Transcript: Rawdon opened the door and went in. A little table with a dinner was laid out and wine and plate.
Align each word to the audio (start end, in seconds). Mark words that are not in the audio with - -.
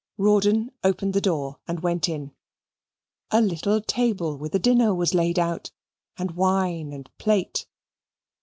Rawdon 0.17 0.71
opened 0.83 1.13
the 1.13 1.21
door 1.21 1.59
and 1.67 1.81
went 1.81 2.09
in. 2.09 2.33
A 3.29 3.39
little 3.39 3.79
table 3.79 4.35
with 4.35 4.55
a 4.55 4.57
dinner 4.57 4.95
was 4.95 5.13
laid 5.13 5.37
out 5.37 5.69
and 6.17 6.31
wine 6.31 6.91
and 6.91 7.07
plate. 7.19 7.67